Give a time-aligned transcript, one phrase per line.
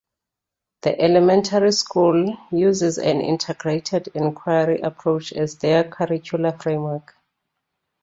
[0.81, 7.13] The Elementary School uses an integrated inquiry approach as their curricular framework.